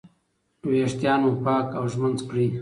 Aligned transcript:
ویښتان 0.69 1.19
مو 1.23 1.31
پاک 1.45 1.67
او 1.77 1.83
ږمنځ 1.91 2.19
کړئ. 2.29 2.47